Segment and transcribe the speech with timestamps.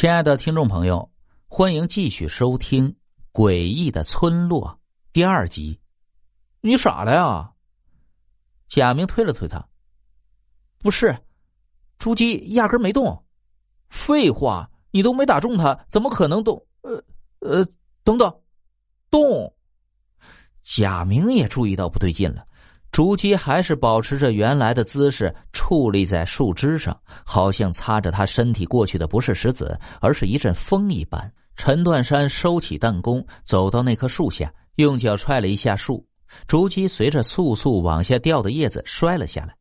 [0.00, 1.10] 亲爱的听众朋友，
[1.46, 2.88] 欢迎继续收听
[3.34, 4.66] 《诡异的村落》
[5.12, 5.78] 第二集。
[6.62, 7.52] 你傻了呀？
[8.66, 9.62] 贾明推了推他，
[10.78, 11.14] 不是，
[11.98, 13.22] 朱姬压根没动。
[13.90, 16.66] 废话，你都没打中他，怎么可能动？
[16.80, 17.04] 呃
[17.40, 17.62] 呃，
[18.02, 18.34] 等等，
[19.10, 19.54] 动！
[20.62, 22.46] 贾明也注意到不对劲了。
[23.00, 26.94] 竹鸡还是保持着原来的姿势，矗立在树枝上，
[27.24, 31.32] 好像擦着他身体过去的不是石子，而是一阵风一般。
[31.56, 36.06] 陈断山收起弹弓，走到那棵树下，用脚踹了一下树，
[36.46, 39.56] 竹鸡随着簌簌往下掉的叶子摔了下来。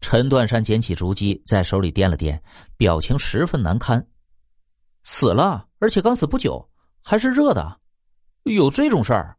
[0.00, 2.38] 陈断山捡起竹鸡，在手里掂了掂，
[2.76, 4.06] 表情十分难堪。
[5.02, 6.64] 死了，而且刚死不久，
[7.02, 7.80] 还是热的，
[8.44, 9.36] 有这种事儿？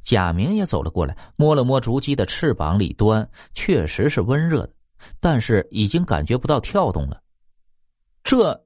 [0.00, 4.72] 贾明也走了过来，摸了摸竹鸡的翅膀里端，确实是温热的，
[5.20, 7.22] 但是已经感觉不到跳动了。
[8.24, 8.64] 这，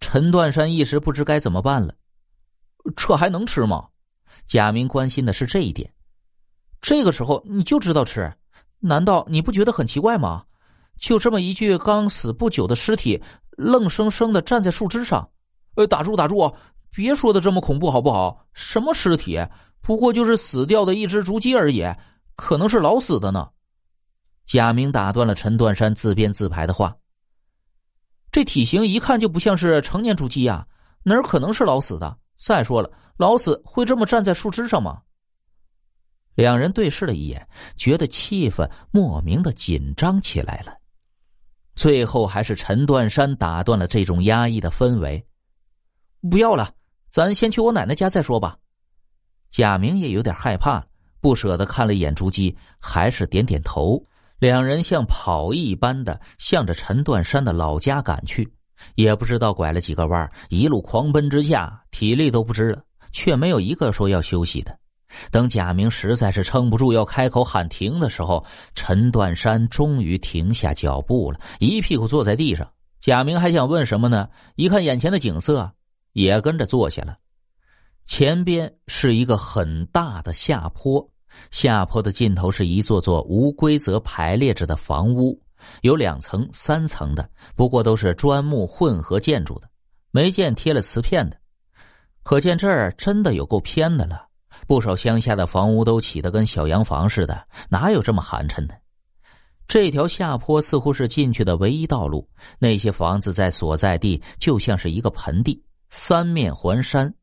[0.00, 1.94] 陈断山一时不知该怎么办了。
[2.94, 3.88] 这还能吃吗？
[4.44, 5.90] 贾明关心的是这一点。
[6.82, 8.30] 这个时候你就知道吃，
[8.78, 10.44] 难道你不觉得很奇怪吗？
[10.98, 13.20] 就这么一具刚死不久的尸体，
[13.56, 15.26] 愣生生的站在树枝上。
[15.76, 16.54] 呃，打住打住，
[16.94, 18.46] 别说的这么恐怖好不好？
[18.52, 19.44] 什么尸体？
[19.80, 21.84] 不过就是死掉的一只竹鸡而已，
[22.36, 23.50] 可能是老死的呢。
[24.46, 26.94] 贾明打断了陈断山自编自排的话。
[28.30, 30.66] 这体型一看就不像是成年竹鸡呀，
[31.02, 32.16] 哪儿可能是老死的？
[32.36, 35.02] 再说了，老死会这么站在树枝上吗？
[36.34, 40.72] 两人对视了一眼，觉得气氛莫名的紧张起来了。
[41.74, 45.24] 最后还是陈断山打断了这种压抑的氛围。
[46.28, 46.72] 不要了，
[47.14, 48.56] 咱先去我奶奶家再说吧。
[49.48, 50.84] 贾明也有点害怕，
[51.20, 54.02] 不舍得看了一眼朱姬，还是点点头。
[54.40, 58.52] 两人像跑一般的向着陈断山的老家赶去，
[58.96, 64.76] 也不知道拐了几个弯，一路狂奔之下，体力都不支了，却没有一个说要休息的。
[65.30, 68.44] 等贾明实在是撑不住要开口喊停的时候，
[68.74, 72.68] 陈断山终于停下脚步了，一屁股坐在地上。
[72.98, 75.70] 贾明还想问什么呢，一看眼前的景色，
[76.14, 77.18] 也跟着坐下了。
[78.06, 81.06] 前边是一个很大的下坡，
[81.50, 85.40] 下坡的尽头是一座座无规则排列着的房屋，
[85.82, 89.68] 有两层、三层的，不过都是砖木混合建筑的，
[90.10, 91.36] 没见贴了瓷片的。
[92.22, 94.28] 可见这儿真的有够偏的了，
[94.66, 98.74] 不少乡下的房屋都起得跟小洋房似的，哪有这么寒碜的？
[99.66, 107.14] 这条下坡似乎是进去的唯一道路，那些房子在所在地就像是一个盆地，三面环山。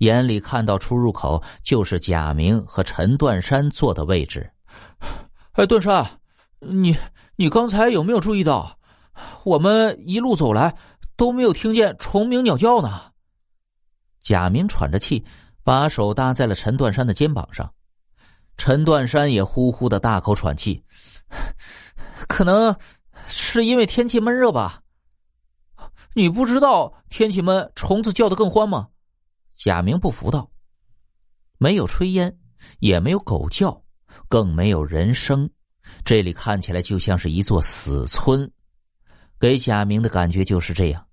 [0.00, 4.50] 眼里看到出入口就是贾明和陈断山坐的位置。
[5.52, 6.06] 哎，断山，
[6.58, 6.94] 你
[7.36, 8.78] 你刚才有没有注意到，
[9.44, 10.76] 我们一路走来
[11.16, 13.00] 都没有听见虫鸣鸟叫呢？
[14.20, 15.24] 贾明喘着气，
[15.64, 17.72] 把手搭在了陈断山的肩膀上。
[18.58, 20.84] 陈断山也呼呼的大口喘气，
[22.28, 22.76] 可能
[23.26, 24.82] 是因为天气闷热吧。
[26.18, 28.88] 你不知道天气闷，虫子叫的更欢吗？
[29.56, 30.50] 贾明不服道
[31.58, 32.36] ：“没有炊烟，
[32.80, 33.80] 也没有狗叫，
[34.28, 35.48] 更没有人声，
[36.04, 38.50] 这里看起来就像是一座死村。
[39.38, 41.06] 给贾明的感觉就是这样。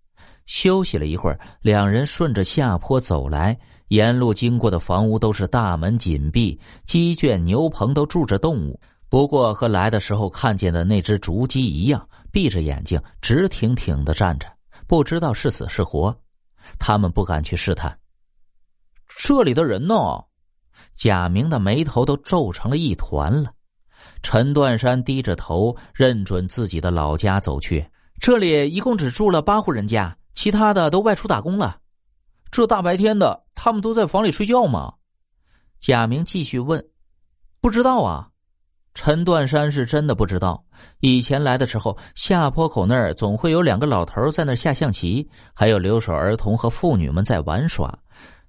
[0.47, 3.55] 休息了一会儿，两人顺着下坡走来，
[3.89, 14.47] 沿路经过的房屋都是大门紧闭，鸡圈、牛棚都住着动物，不过和来的时候看见的那只竹鸡一样，闭着眼睛直挺挺的站着，
[14.87, 16.15] 不知道是死是活。
[16.79, 17.97] 他们不敢去试探。”
[19.07, 19.95] 这里的人呢？
[20.93, 23.51] 贾明的眉头都皱成了一团了。
[24.21, 27.85] 陈断山低着头，认准自己的老家走去。
[28.19, 31.79] 这里一共只住了八户人家，其他的都外出打工了。
[32.51, 34.93] 这大白天的，他们都在房里睡觉吗？
[35.79, 36.85] 贾明继续问
[37.61, 38.29] ：“不知道啊。”
[38.95, 40.65] 陈断山是真的不知道。
[41.01, 47.95] 以前来的时候，下坡口那儿总会有两个老头在那下象棋，还有留守儿童和妇女们在玩耍。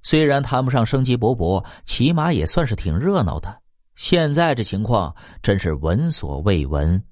[0.03, 3.61] 虽然谈不上生机勃勃，起码也算是挺热闹的。
[3.97, 7.03] 现在这情况真是闻所未闻。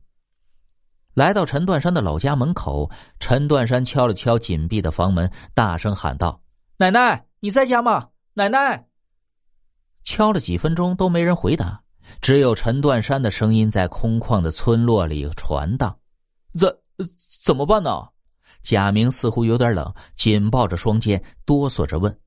[1.13, 2.89] 来到陈断山的老家门口，
[3.19, 6.41] 陈断山敲了敲紧闭的房门，大声喊道
[6.79, 8.09] ：“奶奶，你在家吗？
[8.35, 8.87] 奶奶！”
[10.05, 11.81] 敲了几分钟都没人回答，
[12.21, 15.97] 只有陈断山的声音在空旷的村落里传荡。
[16.59, 16.77] 怎
[17.43, 18.09] 怎么办呢？
[18.63, 22.19] 贾明似乎有点冷，紧抱着双肩，哆嗦着问。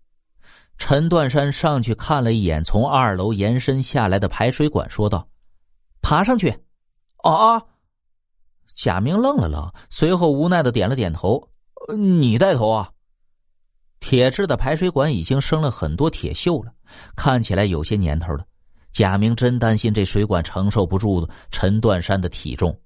[0.77, 5.27] 陈断山上去看了一眼从二楼延伸下来的排水管，说道
[6.01, 6.49] ：“爬上去。”
[7.23, 7.59] 啊！
[8.75, 11.49] 贾明愣了愣，随后无奈的点了点头
[11.97, 12.91] ：“你带头啊。”
[13.99, 16.71] 铁制的排水管已经生了很多铁锈了，
[17.15, 18.45] 看起来有些年头了。
[18.91, 22.79] 贾明真担心这水管承受不住陈断山的体重。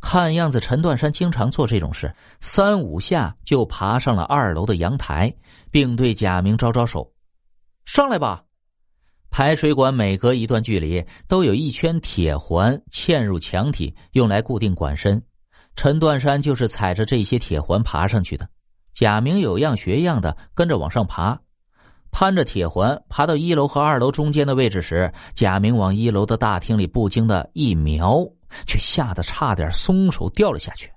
[0.00, 5.34] 看样子，陈断山经常做这种事，三五下就爬上了二楼的阳台，
[5.70, 7.12] 并对贾明招招手
[7.84, 8.44] ：“上来吧。”
[9.28, 15.20] 排水管每隔一段距离都有一圈铁环嵌入墙体，用来固定管身。
[15.74, 18.48] 陈断山就是踩着这些铁环爬上去的。
[18.94, 21.38] 贾明有样学样的跟着往上爬，
[22.18, 28.26] 攀着铁环爬到一楼和二楼中间的位置时，贾明往一楼的大厅里不经的一瞄。
[28.64, 30.90] 却吓得差点松手掉了下去。